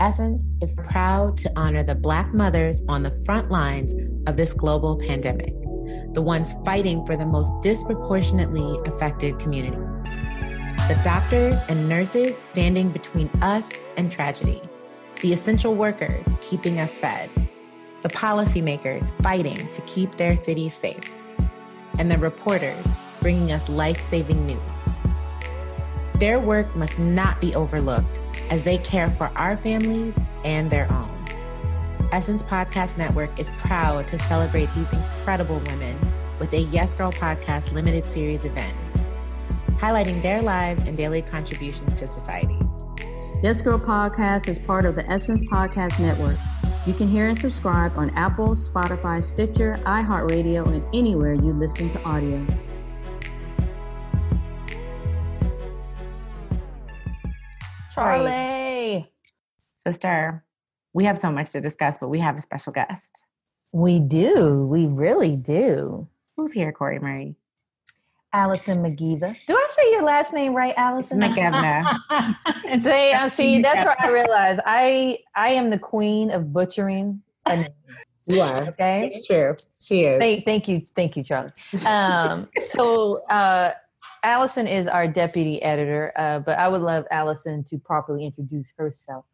[0.00, 3.96] Essence is proud to honor the Black mothers on the front lines
[4.28, 5.52] of this global pandemic,
[6.14, 9.80] the ones fighting for the most disproportionately affected communities.
[10.86, 14.62] The doctors and nurses standing between us and tragedy,
[15.20, 17.28] the essential workers keeping us fed,
[18.02, 21.12] the policymakers fighting to keep their cities safe,
[21.98, 22.86] and the reporters
[23.20, 24.60] bringing us life saving news.
[26.14, 31.18] Their work must not be overlooked as they care for our families and their own.
[32.12, 35.98] Essence Podcast Network is proud to celebrate these incredible women
[36.40, 38.82] with a Yes Girl Podcast limited series event,
[39.78, 42.58] highlighting their lives and daily contributions to society.
[43.42, 46.38] Yes Girl Podcast is part of the Essence Podcast Network.
[46.86, 52.02] You can hear and subscribe on Apple, Spotify, Stitcher, iHeartRadio, and anywhere you listen to
[52.04, 52.42] audio.
[57.98, 59.08] Charli.
[59.74, 60.44] Sister,
[60.92, 63.22] we have so much to discuss, but we have a special guest.
[63.72, 64.66] We do.
[64.66, 66.08] We really do.
[66.36, 67.36] Who's here, Cori Murray?
[68.32, 69.34] Allison McGeeva.
[69.46, 71.18] Do I say your last name right, Allison?
[71.18, 71.98] McGevna.
[72.82, 73.62] See, I'm see.
[73.62, 77.22] That's what I realize I I am the queen of butchering.
[77.46, 77.68] A name.
[78.26, 78.68] You are.
[78.68, 79.56] Okay, It's true.
[79.80, 80.18] She is.
[80.20, 81.52] Thank, thank you, thank you, Charli.
[81.86, 83.72] Um, so uh,
[84.22, 89.24] Allison is our deputy editor, uh, but I would love Allison to properly introduce herself.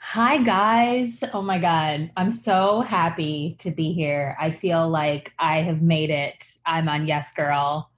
[0.00, 1.22] Hi, guys.
[1.34, 2.10] Oh my God.
[2.16, 4.36] I'm so happy to be here.
[4.40, 6.56] I feel like I have made it.
[6.64, 7.90] I'm on Yes Girl.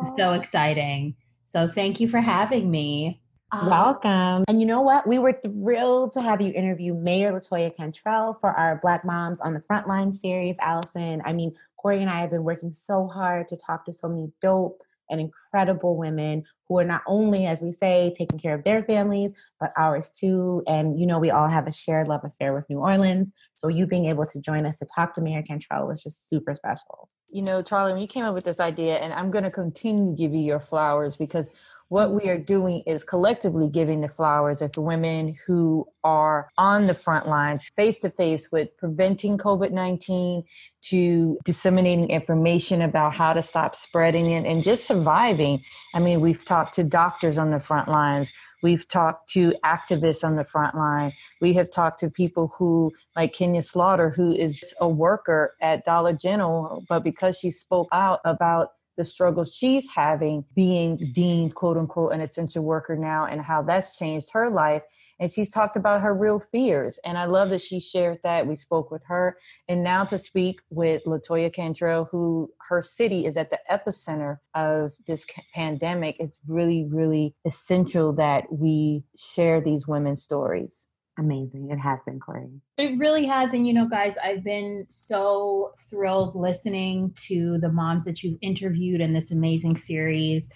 [0.00, 1.16] It's so exciting.
[1.44, 3.22] So thank you for having me.
[3.50, 4.44] Um, Welcome.
[4.46, 5.06] And you know what?
[5.06, 9.54] We were thrilled to have you interview Mayor Latoya Cantrell for our Black Moms on
[9.54, 10.58] the Frontline series.
[10.60, 14.08] Allison, I mean, Cori and I have been working so hard to talk to so
[14.08, 18.64] many dope and incredible women who are not only, as we say, taking care of
[18.64, 20.62] their families, but ours too.
[20.66, 23.32] And you know, we all have a shared love affair with New Orleans.
[23.54, 26.54] So you being able to join us to talk to Mayor Cantrell was just super
[26.54, 27.08] special.
[27.30, 30.10] you know, Charli, when you came up with this idea, and I'm going to continue
[30.10, 31.50] to give you your flowers because
[31.88, 36.86] what we are doing is collectively giving the flowers of the women who are on
[36.86, 40.44] the front lines, face to face with preventing COVID 19,
[40.82, 45.62] to disseminating information about how to stop spreading it and just surviving.
[45.94, 48.30] I mean, we've talked to doctors on the front lines.
[48.62, 51.12] We've talked to activists on the front line.
[51.40, 56.12] We have talked to people who, like Kenya Slaughter, who is a worker at Dollar
[56.12, 62.12] General, but because she spoke out about the struggle she's having being deemed quote unquote
[62.12, 64.82] an essential worker now and how that's changed her life.
[65.20, 66.98] And she's talked about her real fears.
[67.04, 68.46] And i love that she shared that.
[68.46, 69.38] We spoke with her.
[69.68, 74.92] And now to speak with latoya cantrell who her city is at the epicenter of
[75.06, 76.16] this pandemic.
[76.18, 80.88] It's really really essential that we share these women's stories
[81.18, 81.70] Amazing.
[81.70, 82.46] It has been, Cori.
[82.76, 83.52] It really has.
[83.52, 89.00] And, you know, guys, I've been so thrilled listening to the moms that you've interviewed
[89.00, 90.48] in this amazing series.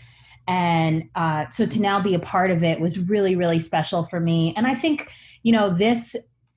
[0.47, 4.21] And uh, so to now be a part of it was really, really special for
[4.21, 4.55] me.
[4.57, 5.13] And I think,
[5.43, 6.15] you know, this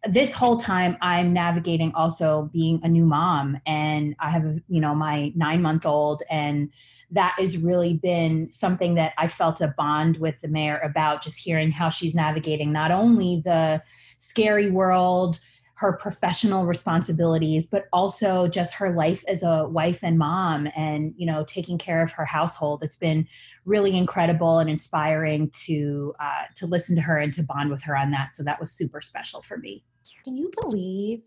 [0.07, 4.93] this whole time i'm navigating also being a new mom and i have you know
[4.93, 6.69] my nine month old and
[7.11, 11.39] that has really been something that i felt a bond with the mayor about just
[11.39, 13.81] hearing how she's navigating not only the
[14.17, 15.39] scary world
[15.75, 21.25] her professional responsibilities but also just her life as a wife and mom and you
[21.25, 22.81] know taking care of her household.
[22.81, 23.27] It's been
[23.65, 27.97] really incredible and inspiring to uh, to listen to her and to bond with her
[27.97, 28.33] on that.
[28.33, 29.83] So that was super special for me
[30.25, 31.21] Can you believe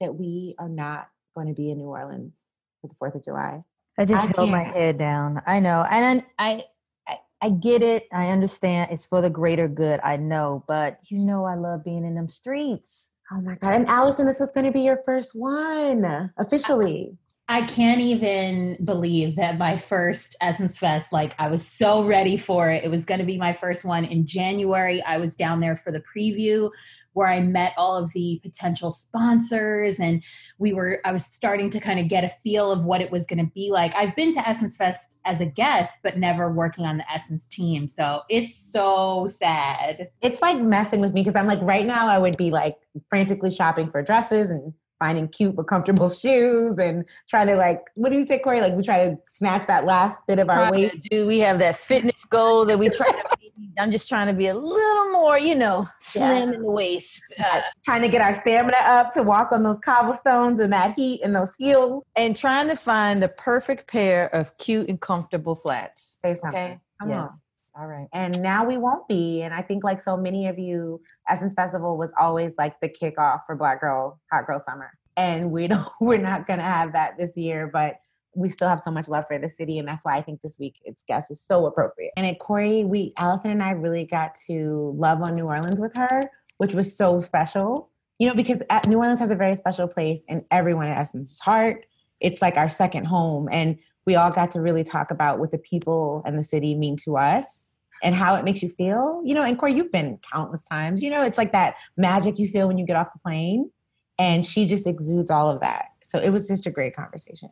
[0.00, 2.36] that we are not going to be in New Orleans
[2.80, 3.62] for the 4th of July?
[3.96, 4.76] I just I held my can't.
[4.76, 5.40] head down.
[5.46, 6.64] I know, and I,
[7.06, 8.08] I, I get it.
[8.12, 8.90] I understand.
[8.90, 10.00] It's for the greater good.
[10.02, 13.12] I know, but you know, I love being in them streets.
[13.30, 13.72] Oh my God.
[13.72, 17.16] And Allison, this was going to be your first one officially.
[17.46, 22.70] I can't even believe that my first Essence Fest, like I was so ready for
[22.70, 22.84] it.
[22.84, 25.02] It was going to be my first one in January.
[25.02, 26.70] I was down there for the preview
[27.12, 30.22] where I met all of the potential sponsors and
[30.58, 33.26] we were, I was starting to kind of get a feel of what it was
[33.26, 33.94] going to be like.
[33.94, 37.88] I've been to Essence Fest as a guest, but never working on the Essence team.
[37.88, 40.08] So it's so sad.
[40.22, 42.78] It's like messing with me because I'm like, right now, I would be like
[43.10, 48.10] frantically shopping for dresses and finding cute but comfortable shoes and trying to like, what
[48.10, 48.60] do you say, Cori?
[48.60, 51.00] Like, we try to snatch that last bit of our waist.
[51.10, 54.32] do we have that fitness goal that we try to be, I'm just trying to
[54.32, 57.22] be a little more, you know, slim in the waist.
[57.38, 61.20] Uh, Trying to get our stamina up to walk on those cobblestones and that heat
[61.22, 62.02] and those heels.
[62.16, 66.16] and trying to find the perfect pair of cute and comfortable flats.
[66.24, 66.60] Say something.
[66.62, 66.80] Okay.
[67.00, 67.26] Come Yes.
[67.26, 67.38] on.
[67.76, 68.06] All right.
[68.12, 69.42] And now we won't be.
[69.42, 73.40] And I think like so many of you, Essence Festival was always like the kickoff
[73.46, 74.90] for Black Girl Hot Girl Summer.
[75.16, 77.96] And we don't we're not gonna have that this year, but
[78.36, 80.58] we still have so much love for the city, and that's why I think this
[80.58, 82.10] week its guest is so appropriate.
[82.16, 85.96] And at Cori, we Allison and I really got to love on New Orleans with
[85.96, 86.22] her,
[86.58, 87.90] which was so special.
[88.18, 91.40] You know, because uh, New Orleans has a very special place in everyone at Essence's
[91.40, 91.86] heart.
[92.20, 95.58] It's like our second home, and we all got to really talk about what the
[95.58, 97.66] people and the city mean to us
[98.04, 99.22] and how it makes you feel.
[99.24, 101.02] You know, and Cori, you've been countless times.
[101.02, 103.70] You know, it's like that magic you feel when you get off the plane,
[104.18, 105.86] and she just exudes all of that.
[106.04, 107.50] So it was just a great conversation.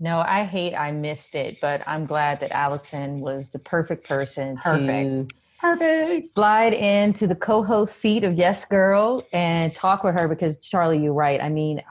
[0.00, 4.56] No, I hate I missed it, but I'm glad that Allison was the perfect person
[4.56, 5.28] perfect.
[5.28, 10.56] to perfect slide into the co-host seat of Yes Girl and talk with her because
[10.58, 11.40] Charli, you're right.
[11.40, 11.82] I mean,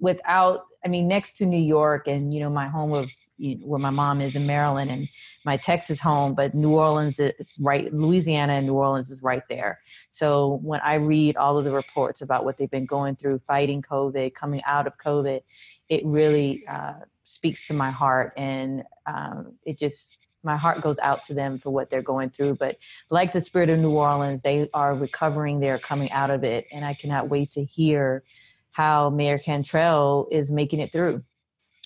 [0.00, 3.66] without I mean, next to New York and you know my home of you know,
[3.66, 5.08] where my mom is in Maryland and
[5.44, 7.92] my Texas home, but New Orleans is right.
[7.92, 9.80] Louisiana and New Orleans is right there.
[10.10, 13.82] So when I read all of the reports about what they've been going through, fighting
[13.82, 15.42] COVID, coming out of COVID,
[15.88, 16.94] it really uh,
[17.24, 21.70] speaks to my heart, and um, it just my heart goes out to them for
[21.70, 22.54] what they're going through.
[22.54, 22.78] But
[23.10, 25.58] like the spirit of New Orleans, they are recovering.
[25.58, 28.22] They're coming out of it, and I cannot wait to hear
[28.70, 31.24] how Mayor Cantrell is making it through.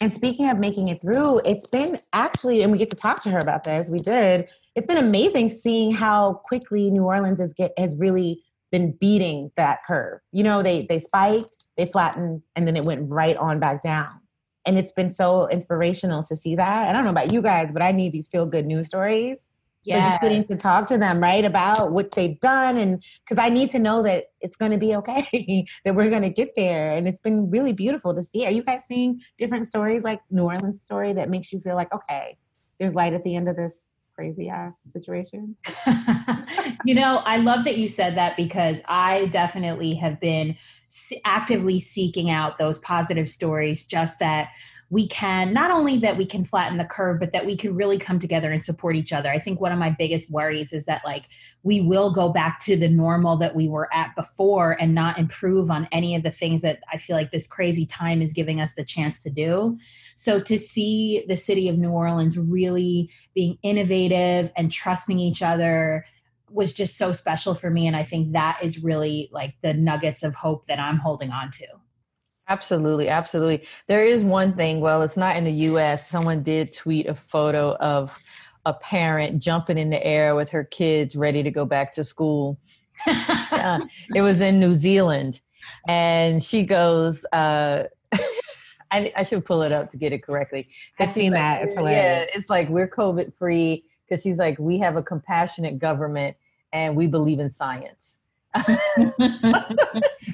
[0.00, 3.30] And speaking of making it through, it's been actually, and we get to talk to
[3.30, 3.90] her about this.
[3.90, 4.48] We did.
[4.74, 8.42] It's been amazing seeing how quickly New Orleans has get has really
[8.72, 10.20] been beating that curve.
[10.32, 14.20] You know, they they spiked, they flattened, and then it went right on back down.
[14.66, 16.88] And it's been so inspirational to see that.
[16.88, 19.46] I don't know about you guys, but I need these feel good news stories
[19.82, 20.04] yeah.
[20.04, 22.76] So just getting to talk to them, right, about what they've done.
[22.76, 26.22] And because I need to know that it's going to be okay, that we're going
[26.22, 26.92] to get there.
[26.92, 28.46] And it's been really beautiful to see.
[28.46, 31.92] Are you guys seeing different stories like New Orleans story that makes you feel like,
[31.92, 32.36] okay,
[32.78, 35.56] there's light at the end of this crazy ass situation?
[36.84, 40.56] you know, I love that you said that because I definitely have been
[41.24, 44.48] actively seeking out those positive stories just that
[44.90, 47.96] we can not only that we can flatten the curve but that we can really
[47.96, 49.30] come together and support each other.
[49.30, 51.26] I think one of my biggest worries is that like
[51.62, 55.70] we will go back to the normal that we were at before and not improve
[55.70, 58.74] on any of the things that i feel like this crazy time is giving us
[58.74, 59.78] the chance to do.
[60.16, 66.04] So to see the city of new orleans really being innovative and trusting each other
[66.50, 70.24] was just so special for me and i think that is really like the nuggets
[70.24, 71.66] of hope that i'm holding on to
[72.50, 73.64] Absolutely, absolutely.
[73.86, 76.10] There is one thing, well, it's not in the US.
[76.10, 78.18] Someone did tweet a photo of
[78.66, 82.58] a parent jumping in the air with her kids ready to go back to school.
[83.06, 83.78] uh,
[84.16, 85.40] it was in New Zealand.
[85.86, 87.84] And she goes, uh,
[88.90, 90.68] I, I, should pull it up to get it correctly.
[90.98, 91.62] I've seen like, that.
[91.62, 92.02] It's hilarious.
[92.02, 96.36] Yeah, it's like we're COVID free because she's like, we have a compassionate government
[96.72, 98.18] and we believe in science.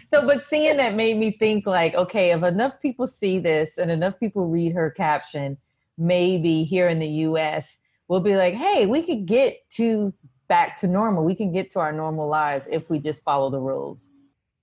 [0.08, 3.90] so, but seeing that made me think like, okay, if enough people see this and
[3.90, 5.58] enough people read her caption,
[5.98, 7.78] maybe here in the US,
[8.08, 10.12] we'll be like, hey, we could get to
[10.48, 11.24] back to normal.
[11.24, 14.08] We can get to our normal lives if we just follow the rules.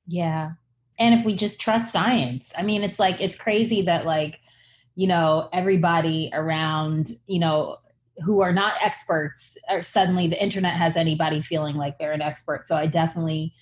[0.08, 0.52] Yeah.
[1.00, 2.54] And if we just trust science.
[2.58, 4.40] I mean, it's like, it's crazy that, like,
[4.96, 7.78] you know, everybody around, you know,
[8.24, 12.68] who are not experts or suddenly the internet has anybody feeling like they're an expert.
[12.68, 13.54] So i definitely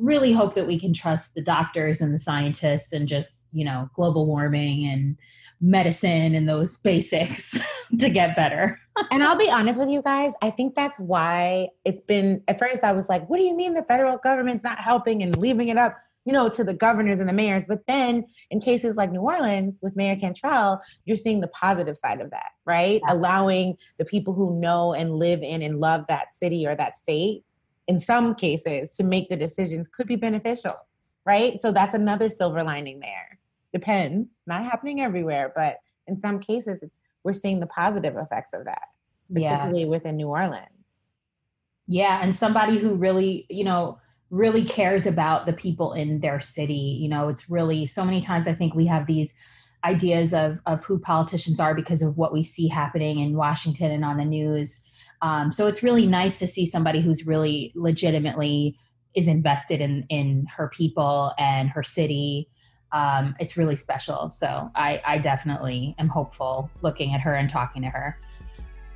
[0.00, 3.88] really hope that we can trust the doctors and the scientists and just you know
[3.94, 5.16] global warming and
[5.60, 7.58] medicine and those basics
[7.98, 8.78] to get better.
[9.10, 12.84] And i'll be honest with you guys i think that's why it's been at first
[12.84, 15.78] i was like what do you mean the federal government's not helping and leaving it
[15.78, 17.64] up you know, to the governors and the mayors.
[17.66, 22.20] But then in cases like New Orleans with Mayor Cantrell, you're seeing the positive side
[22.20, 23.00] of that, right?
[23.08, 27.44] Allowing the people who know and live in and love that city or that state,
[27.86, 30.74] in some cases, to make the decisions could be beneficial,
[31.24, 31.60] right?
[31.60, 33.38] So that's another silver lining there.
[33.72, 38.64] Depends, not happening everywhere, but in some cases, it's we're seeing the positive effects of
[38.64, 38.82] that,
[39.32, 39.86] particularly yeah.
[39.86, 40.66] within New Orleans.
[41.86, 43.98] Yeah, and somebody who really, you know,
[44.30, 46.98] really cares about the people in their city.
[47.00, 49.34] You know, it's really so many times I think we have these
[49.84, 54.04] ideas of of who politicians are because of what we see happening in Washington and
[54.04, 54.84] on the news.
[55.22, 58.78] Um, so it's really nice to see somebody who's really legitimately
[59.14, 62.48] is invested in in her people and her city.
[62.92, 64.30] Um, it's really special.
[64.30, 68.18] So I, I definitely am hopeful looking at her and talking to her.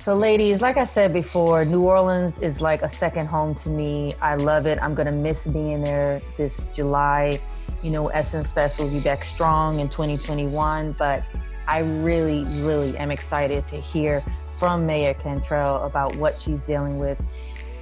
[0.05, 4.13] So, ladies, like I said before, New Orleans is like a second home to me.
[4.21, 4.77] I love it.
[4.79, 7.39] I'm going to miss being there this July.
[7.81, 11.23] You know, Essence Fest will be back strong in 2021, but
[11.67, 14.23] I really, really am excited to hear
[14.59, 17.19] from Mayor Cantrell about what she's dealing with,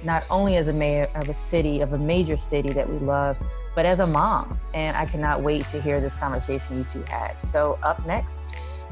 [0.02, 3.36] not only as a mayor of a city, of a major city that we love,
[3.74, 4.58] but as a mom.
[4.72, 7.36] And I cannot wait to hear this conversation you two had.
[7.44, 8.38] So, up next,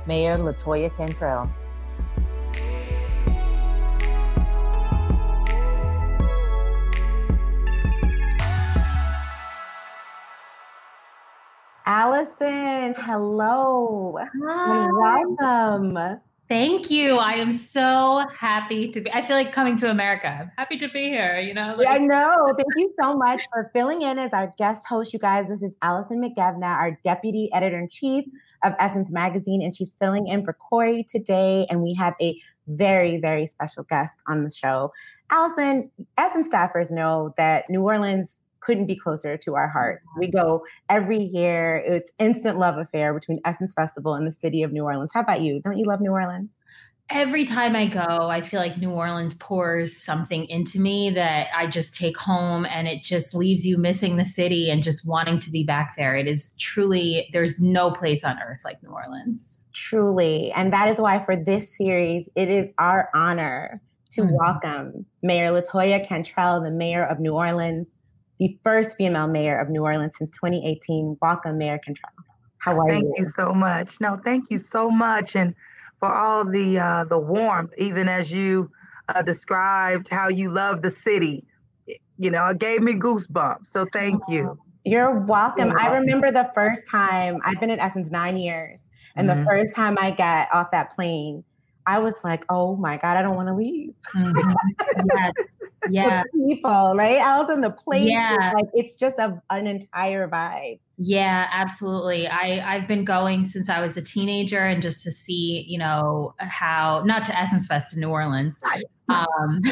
[0.07, 1.51] Mayor Latoya Cantrell.
[11.87, 14.19] Allison, hello.
[14.45, 14.89] Hi.
[14.93, 16.21] welcome.
[16.49, 17.17] Thank you.
[17.17, 19.11] I am so happy to be.
[19.12, 20.29] I feel like coming to America.
[20.29, 21.41] I'm happy to be here.
[21.41, 21.75] You know.
[21.79, 22.53] Like- I know.
[22.57, 25.12] Thank you so much for filling in as our guest host.
[25.12, 28.27] You guys, this is Allison McGevna, our deputy editor in chief
[28.62, 31.67] of Essence Magazine, and she's filling in for Cori today.
[31.71, 34.93] And we have a very, very special guest on the show.
[35.31, 40.07] Allison, Essence staffers know that New Orleans couldn't be closer to our hearts.
[40.19, 41.83] We go every year.
[41.85, 45.12] It's instant love affair between Essence Festival and the city of New Orleans.
[45.12, 45.61] How about you?
[45.61, 46.57] Don't you love New Orleans?
[47.11, 51.66] Every time I go, I feel like New Orleans pours something into me that I
[51.66, 55.50] just take home and it just leaves you missing the city and just wanting to
[55.50, 56.16] be back there.
[56.16, 59.61] It is truly, there's no place on earth like New Orleans.
[59.75, 60.52] Truly.
[60.52, 64.35] And that is why for this series, it is our honor to mm-hmm.
[64.35, 67.99] welcome Mayor Latoya Cantrell, the mayor of New Orleans,
[68.42, 71.16] the first female mayor of New Orleans since 2018.
[71.22, 72.11] Welcome, Mayor Cantrell.
[72.58, 73.14] How are thank you?
[73.14, 74.00] Thank you so much.
[74.00, 75.54] No, thank you so much, and
[76.00, 78.68] for all the uh, the warmth, even as you
[79.08, 81.44] uh, described how you love the city.
[82.18, 83.68] You know, it gave me goosebumps.
[83.68, 84.58] So thank you.
[84.84, 85.68] You're welcome.
[85.68, 85.92] You're welcome.
[85.92, 88.82] I remember the first time I've been at Essence nine years,
[89.14, 89.38] and mm-hmm.
[89.38, 91.44] the first time I got off that plane,
[91.87, 93.95] I was like, oh my God, I don't want to leave.
[94.15, 94.53] Mm-hmm.
[95.15, 95.33] yes.
[95.91, 96.23] Yeah.
[96.33, 97.21] people, right?
[97.21, 98.09] I was in the place.
[98.09, 98.53] Yeah.
[98.55, 100.79] Like it's just a, an entire vibe.
[101.04, 102.28] Yeah, absolutely.
[102.28, 106.32] I, I've been going since I was a teenager and just to see, you know,
[106.38, 108.61] how not to Essence Fest in New Orleans.
[109.09, 109.62] Um,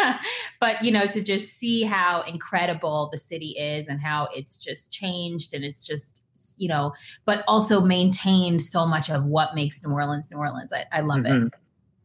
[0.60, 4.92] but you know, to just see how incredible the city is and how it's just
[4.92, 6.24] changed and it's just
[6.58, 6.92] you know,
[7.24, 10.72] but also maintained so much of what makes New Orleans New Orleans.
[10.72, 11.46] I, I love mm-hmm.
[11.46, 11.52] it.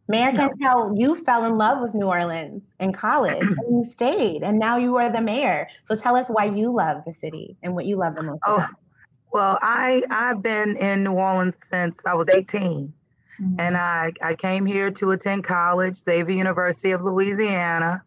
[0.09, 4.59] Mayor Cantrell, you fell in love with New Orleans in college and you stayed, and
[4.59, 5.69] now you are the mayor.
[5.85, 8.41] So tell us why you love the city and what you love the most.
[8.45, 8.67] Oh,
[9.31, 12.91] well, I I've been in New Orleans since I was 18,
[13.41, 13.59] mm-hmm.
[13.59, 18.03] and I I came here to attend college, Xavier University of Louisiana,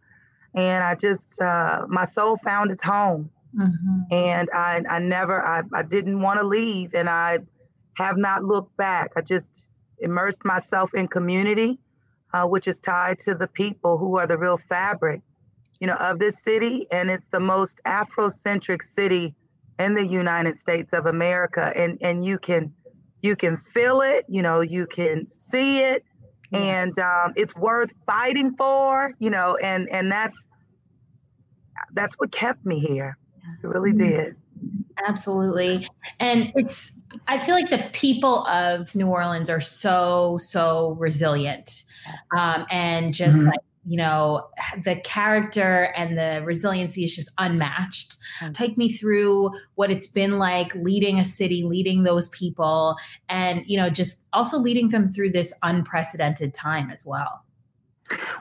[0.53, 4.13] and I just uh, my soul found its home Mm-hmm.
[4.13, 7.39] And I, I never, I, I didn't want to leave, and I
[7.95, 9.11] have not looked back.
[9.15, 9.67] I just
[9.99, 11.79] immersed myself in community,
[12.33, 15.21] uh, which is tied to the people who are the real fabric,
[15.79, 16.87] you know, of this city.
[16.91, 19.35] And it's the most Afrocentric city
[19.79, 22.73] in the United States of America, and and you can,
[23.21, 24.25] you can feel it.
[24.27, 26.03] You know, you can see it,
[26.51, 29.13] and um, it's worth fighting for.
[29.19, 30.47] You know, and and that's
[31.93, 33.17] that's what kept me here.
[33.63, 34.07] It really mm-hmm.
[34.07, 34.35] did.
[35.07, 35.87] Absolutely.
[36.19, 36.91] And it's,
[37.27, 41.83] I feel like the people of New Orleans are so, so resilient.
[42.37, 43.47] Um, and just mm-hmm.
[43.47, 44.47] like, you know,
[44.83, 48.15] the character and the resiliency is just unmatched.
[48.41, 48.53] Mm-hmm.
[48.53, 52.95] Take me through what it's been like leading a city, leading those people,
[53.27, 57.43] and, you know, just also leading them through this unprecedented time as well.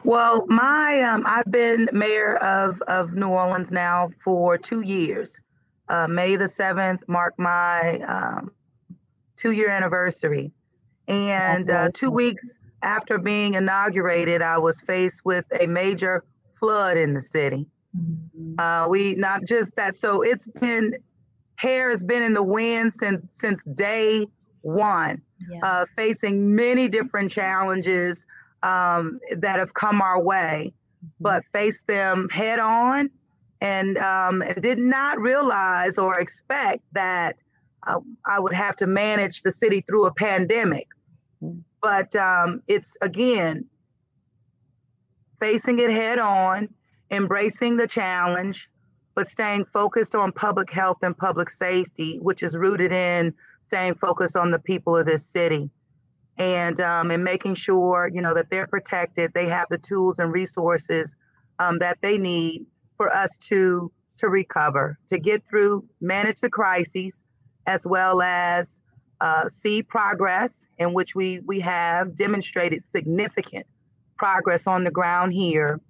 [0.04, 5.40] Well, my um, I've been mayor of of New Orleans now for two years.
[5.88, 8.52] Uh, May the seventh marked my um,
[9.36, 10.52] two year anniversary,
[11.08, 16.24] and uh, two weeks after being inaugurated, I was faced with a major
[16.58, 17.66] flood in the city.
[17.96, 18.58] Mm-hmm.
[18.58, 20.94] Uh, we not just that, so it's been
[21.56, 24.26] hair has been in the wind since since day
[24.62, 25.20] one,
[25.50, 25.58] yeah.
[25.62, 28.24] Uh, facing many different challenges
[28.62, 31.08] um, that have come our way, mm-hmm.
[31.20, 33.10] but face them head on
[33.62, 37.40] and um, did not realize or expect that
[37.86, 40.88] uh, I would have to manage the city through a pandemic.
[41.40, 41.60] Mm-hmm.
[41.80, 43.66] But um, it's again
[45.38, 46.70] facing it head on,
[47.12, 48.68] embracing the challenge,
[49.14, 54.34] but staying focused on public health and public safety, which is rooted in staying focused
[54.34, 55.70] on the people of this city
[56.36, 60.32] and um, and making sure you know that they're protected they have the tools and
[60.32, 61.14] resources
[61.58, 62.64] um, that they need
[63.02, 67.24] for us to to recover to get through manage the crises
[67.66, 68.80] as well as
[69.20, 73.66] uh, see progress in which we we have demonstrated significant
[74.16, 75.80] progress on the ground here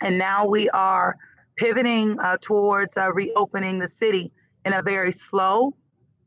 [0.00, 1.16] and now we are
[1.54, 4.32] pivoting uh, towards uh, reopening the city
[4.64, 5.72] in a very slow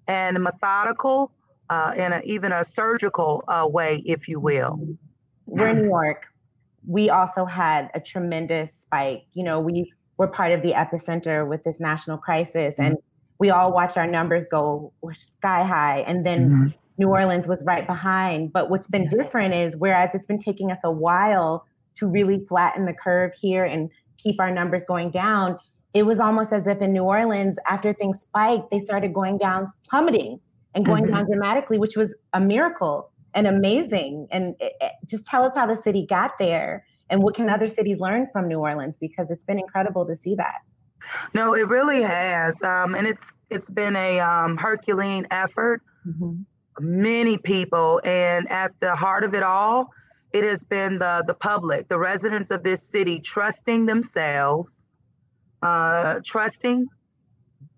[0.08, 1.30] and methodical
[1.70, 4.78] uh, in a, even a surgical uh, way, if you will.
[5.46, 6.28] we're in New York.
[6.86, 9.24] We also had a tremendous spike.
[9.34, 12.98] You know, we were part of the epicenter with this national crisis, and
[13.40, 16.02] we all watched our numbers go sky high.
[16.02, 16.68] And then mm-hmm.
[17.00, 18.54] New Orleans was right behind.
[18.54, 21.66] But what's been different is whereas it's been taking us a while
[21.96, 25.58] to really flatten the curve here and keep our numbers going down,
[25.94, 29.66] it was almost as if in New Orleans, after things spiked, they started going down,
[29.90, 30.40] plummeting
[30.74, 31.16] and going mm-hmm.
[31.16, 34.28] down dramatically, which was a miracle and amazing.
[34.32, 37.70] And it, it, just tell us how the city got there and what can other
[37.70, 40.62] cities learn from New Orleans because it's been incredible to see that.
[41.34, 45.82] No, it really has, um, and it's it's been a um, Herculean effort.
[46.08, 46.42] Mm-hmm.
[46.80, 49.90] Many people, and at the heart of it all,
[50.32, 54.86] it has been the the public, the residents of this city, trusting themselves,
[55.62, 56.88] uh, trusting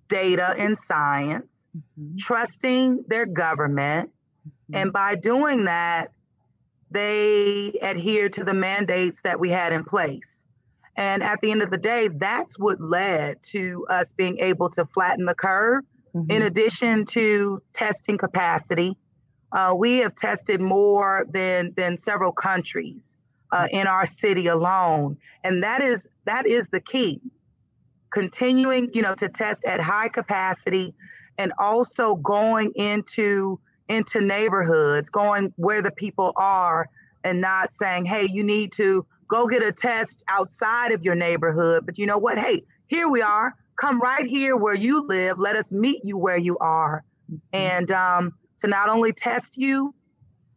[0.09, 2.17] data and science, mm-hmm.
[2.19, 4.75] trusting their government, mm-hmm.
[4.75, 6.11] and by doing that,
[6.93, 10.43] they adhere to the mandates that we had in place.
[10.95, 14.85] And at the end of the day, that's what led to us being able to
[14.85, 15.83] flatten the curve.
[16.15, 16.31] Mm-hmm.
[16.31, 18.95] In addition to testing capacity,
[19.51, 23.17] uh, we have tested more than than several countries
[23.51, 27.21] uh, in our city alone, and that is that is the key.
[28.11, 30.93] Continuing, you know, to test at high capacity,
[31.39, 33.59] and also going into
[33.93, 36.87] into neighborhoods, going where the people are,
[37.23, 41.85] and not saying, "Hey, you need to go get a test outside of your neighborhood.
[41.85, 42.37] But you know what?
[42.37, 43.55] Hey, here we are.
[43.77, 45.39] Come right here where you live.
[45.39, 47.03] Let us meet you where you are.
[47.51, 49.93] And um, to not only test you,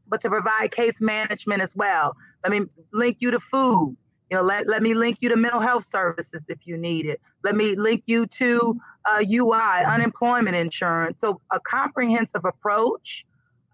[0.08, 2.14] but to provide case management as well.
[2.44, 3.96] Let me link you to food.
[4.30, 7.20] You know, let, let me link you to mental health services if you need it.
[7.44, 11.20] Let me link you to uh, UI, unemployment insurance.
[11.20, 13.24] So, a comprehensive approach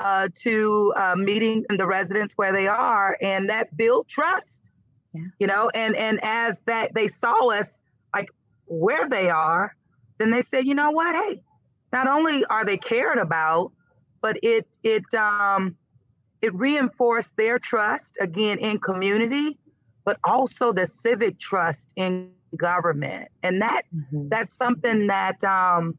[0.01, 4.73] uh, to uh, meeting the residents where they are, and that build trust
[5.15, 5.23] yeah.
[5.39, 7.83] you know and and as that they saw us
[8.15, 8.29] like
[8.67, 9.75] where they are
[10.19, 11.43] then they said you know what hey
[11.93, 13.73] not only are they cared about
[14.21, 15.77] but it it um
[16.41, 19.59] it reinforced their trust again in community
[20.05, 24.29] but also the civic trust in government and that mm-hmm.
[24.29, 25.99] that's something that um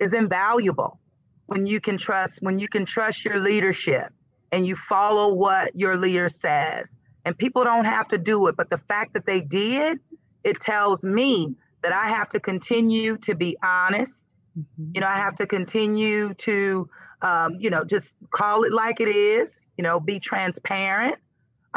[0.00, 0.98] is invaluable
[1.46, 4.12] when you can trust when you can trust your leadership
[4.50, 6.96] and you follow what your leader says
[7.26, 8.56] and people don't have to do it.
[8.56, 9.98] But the fact that they did,
[10.44, 14.34] it tells me that I have to continue to be honest.
[14.56, 14.92] Mm-hmm.
[14.94, 16.88] You know, I have to continue to,
[17.22, 21.16] um, you know, just call it like it is, you know, be transparent,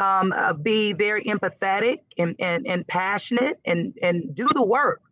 [0.00, 5.02] um, uh, be very empathetic and, and, and passionate and, and do the work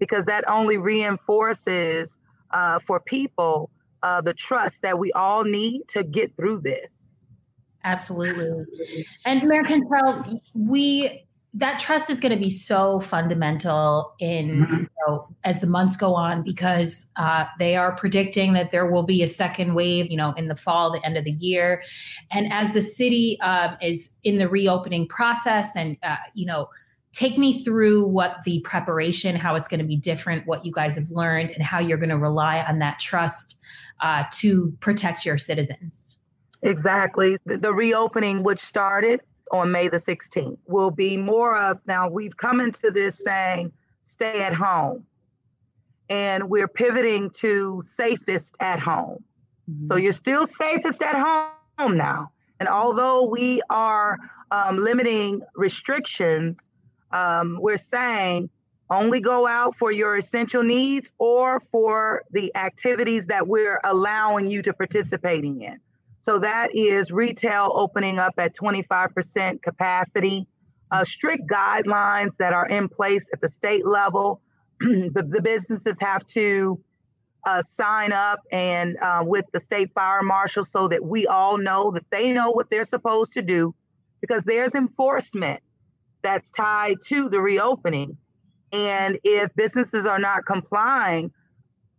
[0.00, 2.18] because that only reinforces
[2.50, 3.70] uh, for people
[4.02, 7.12] uh, the trust that we all need to get through this.
[7.84, 8.66] Absolutely.
[9.24, 14.74] And Mayor Cantrell, we that trust is going to be so fundamental in mm-hmm.
[14.74, 19.02] you know, as the months go on because uh, they are predicting that there will
[19.02, 21.82] be a second wave you know in the fall the end of the year
[22.30, 26.68] and as the city uh, is in the reopening process and uh, you know
[27.12, 30.94] take me through what the preparation how it's going to be different what you guys
[30.94, 33.56] have learned and how you're going to rely on that trust
[34.00, 36.18] uh, to protect your citizens
[36.64, 37.36] Exactly.
[37.44, 39.20] The, the reopening, which started
[39.52, 44.42] on May the 16th, will be more of now we've come into this saying stay
[44.42, 45.04] at home.
[46.08, 49.22] And we're pivoting to safest at home.
[49.70, 49.86] Mm-hmm.
[49.86, 52.32] So you're still safest at home now.
[52.60, 54.18] And although we are
[54.50, 56.68] um, limiting restrictions,
[57.12, 58.50] um, we're saying
[58.90, 64.62] only go out for your essential needs or for the activities that we're allowing you
[64.62, 65.80] to participate in.
[66.22, 70.46] So that is retail opening up at 25% capacity,
[70.92, 74.40] uh, strict guidelines that are in place at the state level.
[74.80, 76.78] the, the, businesses have to
[77.44, 81.90] uh, sign up and uh, with the state fire marshal so that we all know
[81.90, 83.74] that they know what they're supposed to do
[84.20, 85.60] because there's enforcement
[86.22, 88.16] that's tied to the reopening.
[88.70, 91.32] And if businesses are not complying,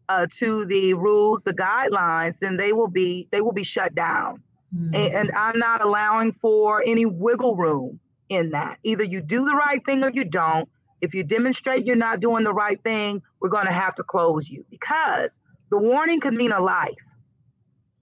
[0.09, 4.41] uh, to the rules, the guidelines, then they will be they will be shut down.
[4.75, 4.95] Mm-hmm.
[4.95, 8.79] And, and I'm not allowing for any wiggle room in that.
[8.83, 10.69] Either you do the right thing or you don't.
[11.01, 14.49] If you demonstrate you're not doing the right thing, we're going to have to close
[14.49, 15.37] you because
[15.69, 16.93] the warning could mean a life.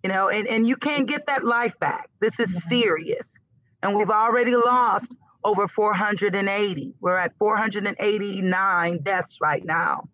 [0.03, 2.09] You know, and, and you can't get that life back.
[2.19, 2.69] This is mm-hmm.
[2.69, 3.37] serious.
[3.83, 6.93] And we've already lost over 480.
[6.99, 10.09] We're at 489 deaths right now.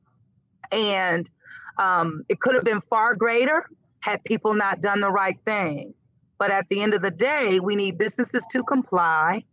[0.72, 1.30] And
[1.78, 5.94] um, it could have been far greater had people not done the right thing.
[6.40, 9.44] But at the end of the day, we need businesses to comply.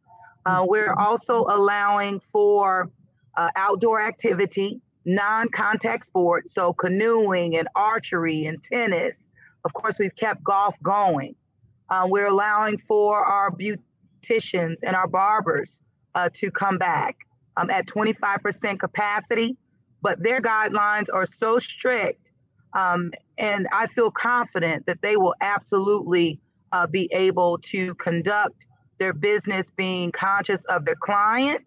[0.44, 2.90] Uh, we're also allowing for
[3.36, 9.30] uh, outdoor activity, non contact sports, so canoeing and archery and tennis.
[9.64, 11.34] Of course, we've kept golf going.
[11.88, 15.80] Uh, we're allowing for our beauticians and our barbers
[16.14, 17.16] uh, to come back
[17.56, 19.56] um, at 25% capacity,
[20.04, 22.30] but their guidelines are so strict.
[22.74, 26.40] Um, and I feel confident that they will absolutely
[26.72, 28.66] uh, be able to conduct
[28.98, 31.62] their business being conscious of their client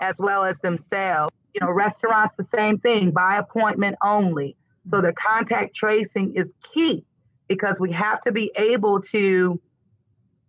[0.00, 1.34] as well as themselves.
[1.52, 4.56] You know, restaurants, the same thing, by appointment only.
[4.86, 7.04] So the contact tracing is key
[7.48, 9.60] because we have to be able to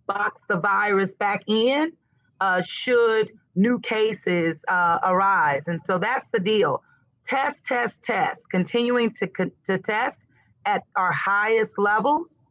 [0.06, 1.93] box the virus back in
[2.39, 5.67] uh, should new cases uh, arise.
[5.67, 6.84] And so that's the deal.
[7.23, 9.29] Test, test, test, continuing to,
[9.63, 10.25] to test
[10.65, 12.43] at our highest levels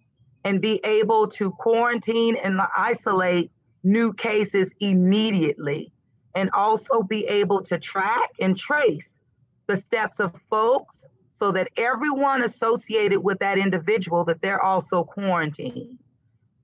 [0.44, 3.50] and be able to quarantine and isolate
[3.82, 5.92] new cases immediately.
[6.34, 9.18] And also be able to track and trace
[9.66, 15.98] the steps of folks so that everyone associated with that individual that they're also quarantined.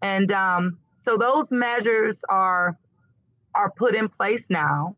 [0.03, 2.77] And um, so those measures are
[3.55, 4.95] are put in place now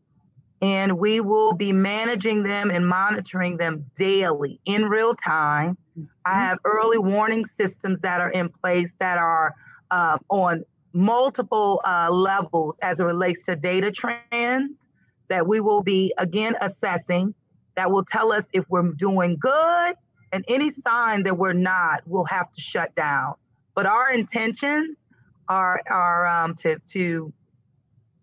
[0.61, 6.39] and we will be managing them and monitoring them daily in real time i mm-hmm.
[6.39, 9.55] have early warning systems that are in place that are
[9.91, 14.87] uh, on multiple uh, levels as it relates to data trends
[15.27, 17.33] that we will be again assessing
[17.75, 19.95] that will tell us if we're doing good
[20.31, 23.33] and any sign that we're not we'll have to shut down
[23.75, 25.07] but our intentions
[25.47, 27.31] are are um, to to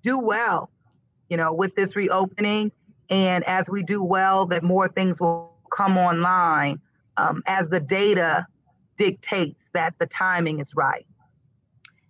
[0.03, 0.71] do well
[1.29, 2.71] you know with this reopening
[3.09, 6.81] and as we do well that more things will come online
[7.17, 8.47] um, as the data
[8.97, 11.07] dictates that the timing is right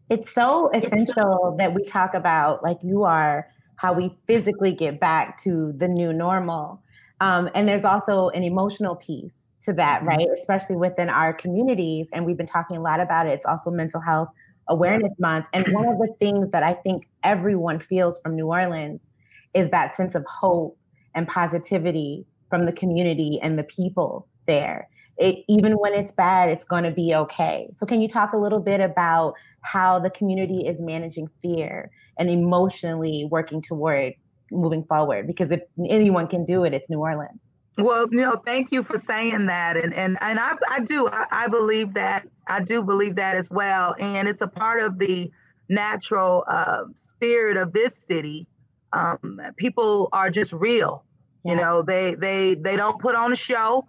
[0.08, 5.40] it's so essential that we talk about, like you are, how we physically get back
[5.42, 6.82] to the new normal.
[7.20, 10.08] Um, and there's also an emotional piece to that, mm-hmm.
[10.08, 10.28] right?
[10.32, 12.08] Especially within our communities.
[12.12, 13.30] And we've been talking a lot about it.
[13.30, 14.28] It's also Mental Health
[14.68, 15.46] Awareness Month.
[15.52, 19.10] And one of the things that I think everyone feels from New Orleans
[19.54, 20.78] is that sense of hope
[21.14, 26.64] and positivity from the community and the people there it, even when it's bad, it's
[26.64, 27.70] going to be okay.
[27.72, 32.28] So, can you talk a little bit about how the community is managing fear and
[32.28, 34.14] emotionally working toward
[34.50, 35.26] moving forward?
[35.26, 37.40] Because if anyone can do it, it's New Orleans.
[37.78, 41.26] Well, you know, thank you for saying that, and and and I, I do I,
[41.30, 45.30] I believe that I do believe that as well, and it's a part of the
[45.68, 48.46] natural uh, spirit of this city.
[48.92, 51.04] Um, people are just real,
[51.44, 51.52] yeah.
[51.52, 51.82] you know.
[51.82, 53.86] They they they don't put on a show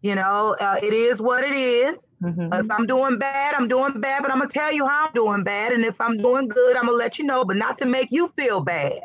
[0.00, 2.12] you know, uh, it is what it is.
[2.22, 2.52] Mm-hmm.
[2.52, 5.42] if I'm doing bad, I'm doing bad, but I'm gonna tell you how I'm doing
[5.42, 5.72] bad.
[5.72, 8.28] And if I'm doing good, I'm gonna let you know, but not to make you
[8.28, 9.00] feel bad.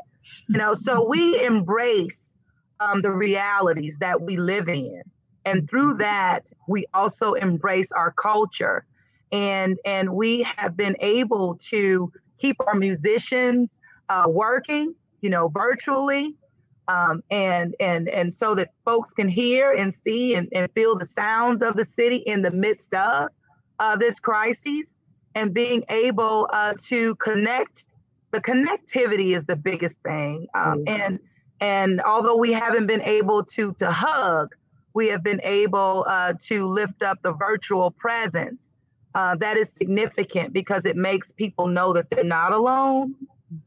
[0.48, 2.33] You know, so we embrace
[2.84, 5.02] um, the realities that we live in,
[5.46, 8.86] and through that, we also embrace our culture,
[9.32, 16.36] and and we have been able to keep our musicians uh, working, you know, virtually
[16.88, 21.06] um, and and and so that folks can hear and see and, and feel the
[21.06, 23.30] sounds of the city in the midst of
[23.80, 24.94] uh, this crisis.
[25.36, 27.86] And being able uh, to connect
[28.32, 31.02] the connectivity is the biggest thing um, mm-hmm.
[31.02, 31.20] and
[31.64, 34.54] and although we haven't been able to to hug
[34.94, 38.72] we have been able uh, to lift up the virtual presence
[39.16, 43.16] uh, that is significant because it makes people know that they're not alone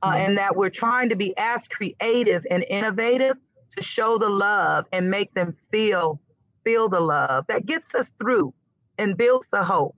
[0.03, 0.21] uh, mm-hmm.
[0.21, 3.37] and that we're trying to be as creative and innovative
[3.71, 6.21] to show the love and make them feel
[6.65, 8.53] feel the love that gets us through
[8.99, 9.95] and builds the hope.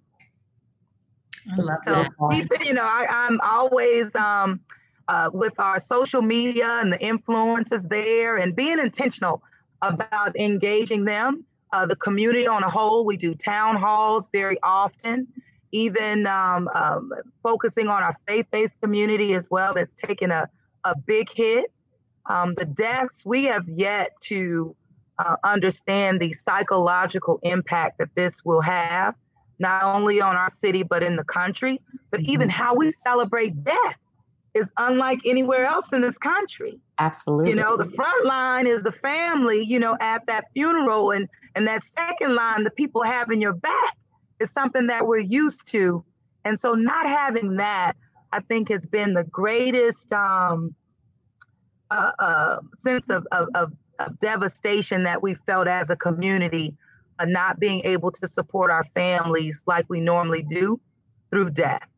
[1.84, 4.60] So keep it, you know, I, am always um,
[5.08, 9.42] uh, with our social media and the influencers there and being intentional
[9.82, 11.44] about engaging them.
[11.72, 15.26] Uh, the community on a whole, we do town halls very often
[15.72, 20.48] even um, um, focusing on our faith-based community as well that's taken a,
[20.84, 21.70] a big hit
[22.26, 24.74] um, the deaths we have yet to
[25.18, 29.14] uh, understand the psychological impact that this will have
[29.58, 32.32] not only on our city but in the country but mm-hmm.
[32.32, 33.98] even how we celebrate death
[34.58, 38.92] is unlike anywhere else in this country absolutely you know the front line is the
[38.92, 43.54] family you know at that funeral and and that second line the people having your
[43.54, 43.96] back
[44.40, 46.04] is something that we're used to.
[46.44, 47.96] And so not having that,
[48.32, 50.74] I think, has been the greatest um,
[51.90, 56.76] uh, uh, sense of, of, of, of, devastation that we felt as a community,
[57.18, 60.78] uh, not being able to support our families like we normally do
[61.30, 61.88] through death.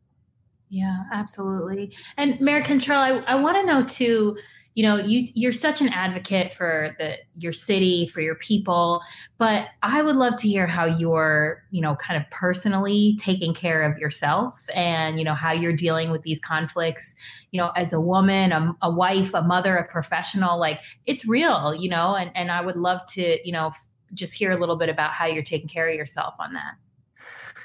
[0.70, 1.92] Yeah, absolutely.
[2.16, 4.36] And Mayor Cantrell, I, I want to know too,
[4.74, 9.02] you know you you're such an advocate for the your city for your people
[9.36, 13.82] but i would love to hear how you're you know kind of personally taking care
[13.82, 17.14] of yourself and you know how you're dealing with these conflicts
[17.50, 21.74] you know as a woman a, a wife a mother a professional like it's real
[21.74, 23.72] you know and and i would love to you know
[24.14, 26.74] just hear a little bit about how you're taking care of yourself on that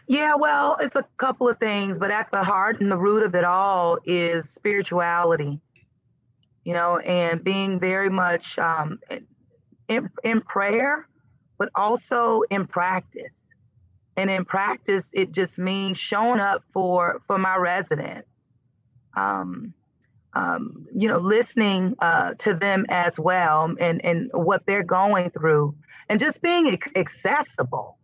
[0.08, 3.36] yeah, well, it's a couple of things, but at the heart and the root of
[3.36, 5.60] it all is spirituality
[6.66, 9.00] you know, and being very much um,
[9.88, 11.08] in, in prayer,
[11.58, 13.48] but also in practice.
[14.18, 18.48] And in practice, it just means showing up for for my residents.
[19.16, 19.74] Um,
[20.34, 25.74] um, you know, listening uh, to them as well and, and what they're going through
[26.10, 27.98] and just being accessible.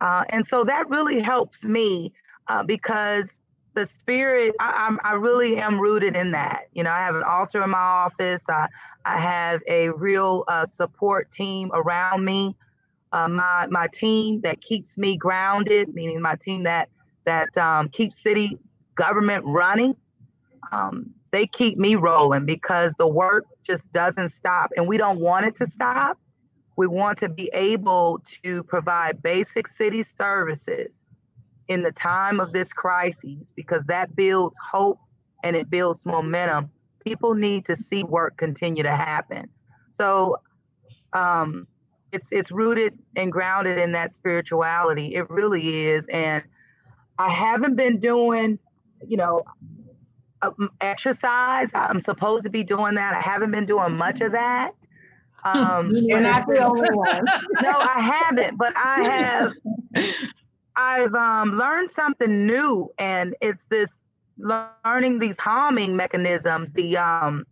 [0.00, 2.12] Uh, and so that really helps me
[2.48, 3.40] uh, because
[3.74, 6.64] the spirit I, am I really am rooted in that.
[6.72, 8.48] You know i have an altar in my office.
[8.48, 8.66] I
[9.04, 12.56] i have a real uh, support team around me.
[13.12, 16.88] Uh, my my team that keeps me grounded meaning my team that
[17.24, 18.56] that um, keeps city
[18.94, 19.96] government running
[20.72, 25.44] um, they keep me rolling because the work just doesn't stop and we don't want
[25.46, 26.18] it to stop
[26.80, 31.04] we want to be able to provide basic city services
[31.68, 34.98] in the time of this crisis because that builds hope
[35.44, 36.70] and it builds momentum.
[37.04, 39.50] People need to see work continue to happen.
[39.90, 40.38] So
[41.12, 41.66] um,
[42.12, 45.14] it's it's rooted and grounded in that spirituality.
[45.14, 46.08] It really is.
[46.08, 46.42] And
[47.18, 48.58] I haven't been doing,
[49.06, 49.42] you know,
[50.80, 51.72] exercise.
[51.74, 53.12] I'm supposed to be doing that.
[53.12, 54.70] I haven't been doing much of that.
[55.44, 57.24] Um, You're not the only one.
[57.62, 59.52] no, I haven't, but I have
[60.76, 64.04] I've um, learned something new, and it's this
[64.38, 67.44] learning these calming mechanisms, the um,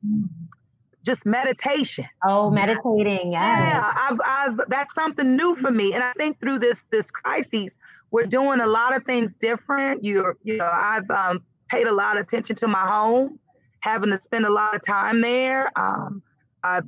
[1.05, 2.07] just meditation.
[2.25, 3.69] Oh, meditating, yeah.
[3.69, 7.77] Yeah, I've, I've that's something new for me, and I think through this this crisis,
[8.11, 10.05] we're doing a lot of things different.
[10.05, 13.39] You're, you know, I've um, paid a lot of attention to my home,
[13.81, 15.71] having to spend a lot of time there.
[15.77, 16.23] Um,
[16.65, 16.87] I've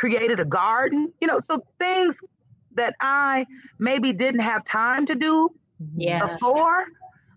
[0.00, 2.16] created a garden, you know, so things
[2.74, 3.46] that I
[3.78, 5.50] maybe didn't have time to do
[5.94, 6.26] yeah.
[6.26, 6.86] before.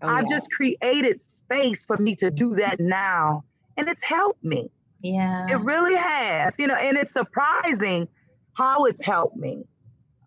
[0.00, 0.36] Oh, I've yeah.
[0.36, 3.44] just created space for me to do that now.
[3.76, 4.70] And it's helped me.
[5.02, 5.46] Yeah.
[5.50, 8.08] It really has, you know, and it's surprising
[8.54, 9.64] how it's helped me.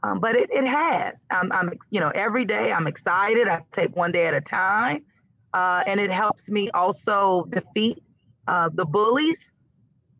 [0.04, 1.20] Um, but it, it has.
[1.32, 3.48] I'm, I'm, you know, every day I'm excited.
[3.48, 5.04] I take one day at a time.
[5.56, 8.04] Uh, and it helps me also defeat
[8.48, 9.54] uh, the bullies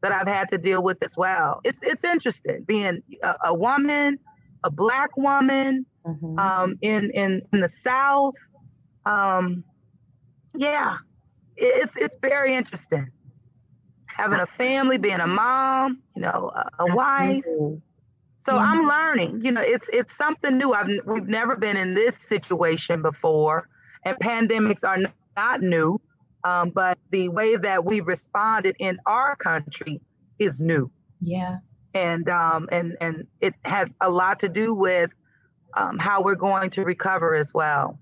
[0.08, 1.62] that I've had to deal with as well.
[1.64, 4.20] It's it's interesting being a, a woman
[4.64, 6.40] a black woman mm-hmm.
[6.40, 8.36] um, in in in the South.
[9.06, 9.64] Um,
[10.56, 10.98] yeah,
[11.56, 13.12] it's it's very interesting
[14.08, 17.46] having a family, being a mom, you know, a, a wife.
[18.38, 18.62] So yeah.
[18.62, 19.42] I'm learning.
[19.44, 20.74] You know, it's it's something new.
[20.74, 23.70] I've we've never been in this situation before,
[24.04, 24.98] and pandemics are
[25.36, 26.02] not new.
[26.48, 30.02] Um, but the way that we responded in our country
[30.40, 30.90] is new.
[31.22, 31.56] Yeah
[31.98, 35.14] and um, and and it has a lot to do with
[35.76, 38.00] um, how we're going to recover as well.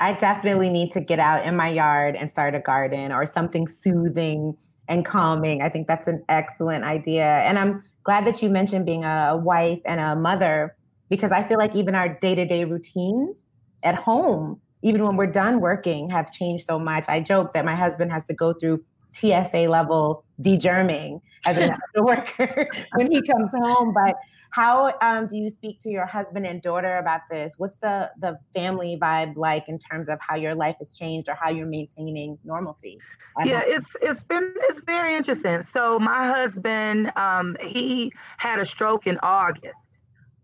[0.00, 3.68] I definitely need to get out in my yard and start a garden or something
[3.68, 4.56] soothing
[4.88, 5.62] and calming.
[5.62, 9.80] I think that's an excellent idea, and I'm glad that you mentioned being a wife
[9.84, 10.76] and a mother
[11.08, 13.46] because I feel like even our day to day routines
[13.82, 17.04] at home, even when we're done working, have changed so much.
[17.08, 22.68] I joke that my husband has to go through TSA level degerming as an worker
[22.96, 23.94] when he comes home.
[23.94, 24.16] But
[24.50, 27.54] how um, do you speak to your husband and daughter about this?
[27.58, 31.34] What's the the family vibe like in terms of how your life has changed or
[31.40, 32.98] how you're maintaining normalcy?
[33.44, 35.62] Yeah, it's it's been it's very interesting.
[35.62, 40.00] So my husband, um, he had a stroke in August.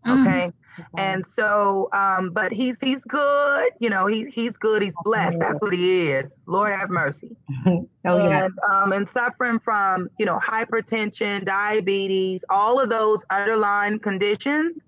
[0.06, 0.20] Mm.
[0.20, 0.46] Okay.
[0.46, 0.52] Mm.
[0.96, 3.72] And so, um, but he's he's good.
[3.78, 4.82] You know, he he's good.
[4.82, 5.38] He's blessed.
[5.38, 6.42] That's what he is.
[6.46, 7.36] Lord have mercy.
[7.66, 8.44] oh yeah.
[8.44, 14.84] And, um, and suffering from you know hypertension, diabetes, all of those underlying conditions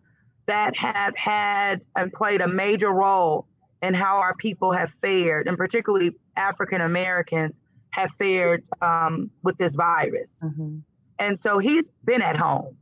[0.46, 3.46] that have had and played a major role
[3.82, 9.74] in how our people have fared, and particularly African Americans have fared um, with this
[9.74, 10.40] virus.
[10.42, 10.78] Mm-hmm.
[11.18, 12.76] And so he's been at home.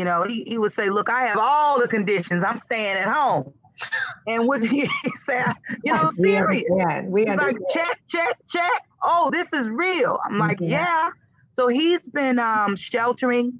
[0.00, 2.42] You know, he, he would say, Look, I have all the conditions.
[2.42, 3.52] I'm staying at home.
[4.26, 5.44] And what he say,
[5.84, 6.64] you know, serious.
[7.04, 8.82] We he's like, check, check, check.
[9.02, 10.18] Oh, this is real.
[10.24, 10.72] I'm like, mm-hmm.
[10.72, 11.10] yeah.
[11.52, 13.52] So he's been um, sheltering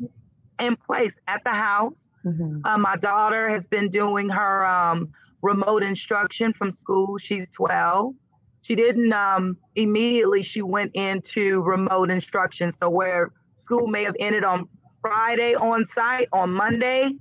[0.59, 2.15] in place at the house.
[2.25, 2.65] Mm-hmm.
[2.65, 7.19] Uh, my daughter has been doing her um, remote instruction from school.
[7.19, 8.15] She's 12.
[8.63, 10.43] she didn't um, immediately.
[10.43, 12.73] She went into remote instruction.
[12.73, 14.71] So where school may have ended on
[15.01, 17.13] Friday on site, on Monday,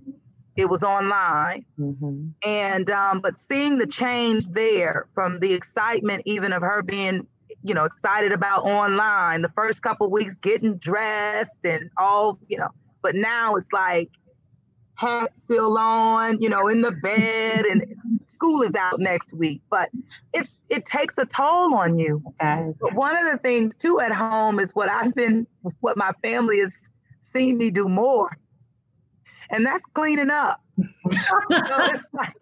[0.56, 1.66] it was online.
[1.80, 2.30] Mm-hmm.
[2.46, 7.26] And um, but seeing the change there from the excitement, even of her being,
[7.64, 12.70] you know, excited about online, the first couple weeks getting dressed and all, you know,
[13.02, 14.10] but now it's like
[14.96, 17.86] hat still on, you know, in the bed, and
[18.26, 19.62] school is out next week.
[19.70, 19.90] But
[20.34, 22.22] it's it takes a toll on you.
[22.82, 25.48] But one of the things too at home is what I've been,
[25.80, 28.38] what my family has seen me do more,
[29.50, 30.62] and that's cleaning up.
[30.80, 32.34] so like,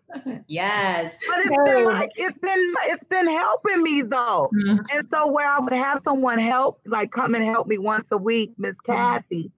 [0.47, 4.77] yes, but it's been like it's been it's been helping me though, mm-hmm.
[4.91, 8.17] and so where I would have someone help, like come and help me once a
[8.17, 9.51] week, Miss Kathy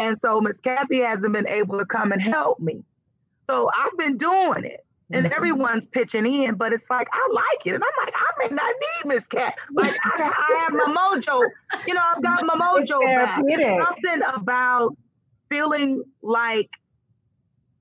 [0.00, 2.82] and so Miss Kathy hasn't been able to come and help me.
[3.48, 4.84] So I've been doing it.
[5.12, 5.34] And mm-hmm.
[5.34, 8.74] everyone's pitching in, but it's like I like it, and I'm like I may not
[8.80, 9.56] need Miss Cat.
[9.72, 11.42] Like I, I, have my mojo,
[11.86, 13.38] you know, I've got my mojo back.
[13.38, 14.96] Something about
[15.48, 16.70] feeling like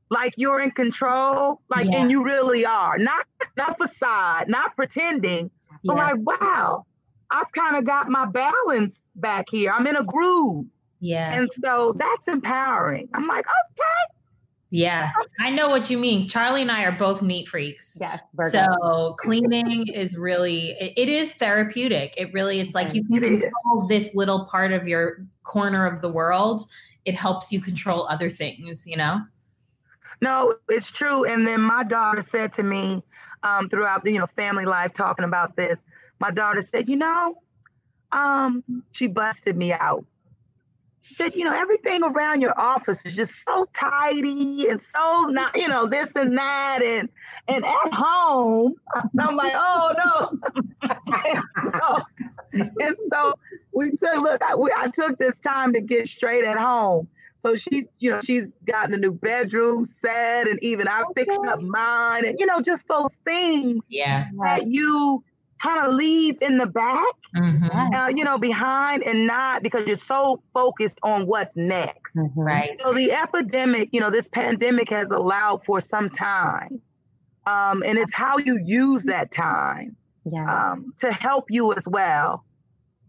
[0.10, 2.02] like you're in control, like yeah.
[2.02, 2.98] and you really are.
[2.98, 3.26] Not
[3.58, 5.52] not facade, not pretending,
[5.84, 6.12] but yeah.
[6.12, 6.86] like wow,
[7.32, 9.72] I've kind of got my balance back here.
[9.72, 10.66] I'm in a groove.
[11.00, 11.34] Yeah.
[11.34, 13.08] And so that's empowering.
[13.14, 14.14] I'm like, okay.
[14.72, 16.30] Yeah, I know what you mean.
[16.30, 17.98] Charli and I are both neat freaks.
[18.00, 18.22] Yes.
[18.52, 22.14] So cleaning is really it, it is therapeutic.
[22.18, 26.10] It really it's like you can control this little part of your corner of the
[26.10, 26.62] world.
[27.06, 29.22] It helps you control other things, you know?
[30.22, 31.24] No, it's true.
[31.24, 33.02] And then my daughter said to me
[33.42, 35.84] um, throughout the you know family life talking about this.
[36.20, 37.36] My daughter said, you know,
[38.12, 40.06] um, she busted me out
[41.18, 45.68] that you know everything around your office is just so tidy and so not you
[45.68, 46.82] know this and that.
[46.82, 47.10] And
[47.48, 48.76] and at home
[49.20, 50.90] i'm like oh no.
[51.08, 52.02] And, so,
[52.54, 53.34] and so
[53.74, 57.08] we took look I, we, I took this time to get straight at home.
[57.38, 61.24] So she you know she's gotten a new bedroom set and even i okay.
[61.24, 64.28] fixed up mine and you know just those things yeah.
[64.44, 65.24] that you
[65.60, 67.96] kind of leave in the back, mm-hmm.
[67.96, 72.16] uh, you know, behind and not because you're so focused on what's next.
[72.16, 72.40] Mm-hmm.
[72.40, 72.78] Right.
[72.84, 76.82] So the epidemic, you know, this pandemic has allowed for some time.
[77.46, 79.96] Um, and it's how you use that time
[80.26, 80.72] yeah.
[80.72, 82.46] um, to help you as well.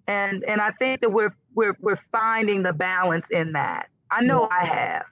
[0.06, 3.88] And and I think that we're we're we're finding the balance in that.
[4.10, 4.56] I know yeah.
[4.60, 5.04] I have.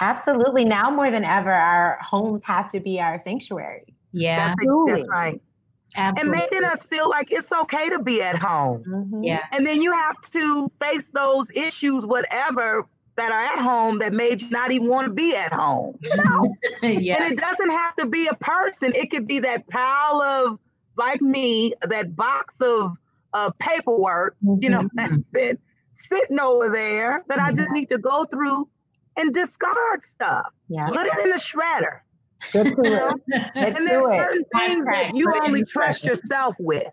[0.00, 0.64] Absolutely.
[0.64, 3.94] Now more than ever, our homes have to be our sanctuary.
[4.12, 5.40] Yeah, that's, that's right.
[5.96, 6.20] Absolutely.
[6.20, 8.84] and making us feel like it's okay to be at home.
[8.86, 9.24] Mm-hmm.
[9.24, 9.40] Yeah.
[9.52, 14.40] And then you have to face those issues, whatever that are at home that made
[14.40, 15.98] you not even want to be at home.
[16.00, 16.56] You know?
[16.82, 17.20] yes.
[17.22, 18.92] And it doesn't have to be a person.
[18.94, 20.58] It could be that pile of
[20.96, 22.96] like me, that box of
[23.32, 24.62] uh, paperwork, mm-hmm.
[24.62, 24.96] you know, mm-hmm.
[24.96, 25.58] that's been
[25.90, 27.46] sitting over there that mm-hmm.
[27.46, 28.68] I just need to go through
[29.16, 30.46] and discard stuff.
[30.68, 30.88] Yeah.
[30.88, 32.00] Put it in the shredder.
[32.52, 33.14] Good to
[33.54, 36.88] and there's certain things that you only trust yourself with.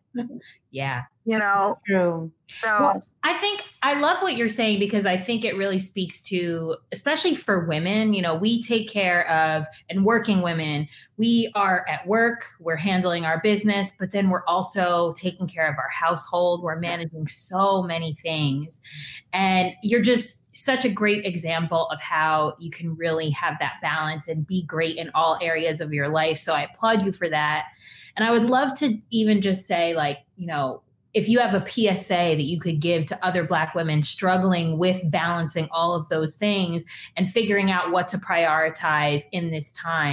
[0.77, 1.03] Yeah.
[1.25, 1.79] You know?
[1.85, 2.31] True.
[2.49, 6.21] So well, I think I love what you're saying because I think it really speaks
[6.21, 10.87] to, especially for women, you know, we take care of, and working women,
[11.17, 15.75] we are at work, we're handling our business, but then we're also taking care of
[15.77, 18.79] our household, we're managing so many things.
[19.33, 24.27] And you're just, such a great example of how you can really have that balance
[24.27, 26.39] and be great in all areas of your life.
[26.39, 27.65] So I applaud you for that.
[28.17, 30.81] And I would love to even just say, like, you know,
[31.13, 35.01] if you have a PSA that you could give to other Black women struggling with
[35.09, 36.83] balancing all of those things
[37.15, 40.05] and figuring out what to prioritize in this time.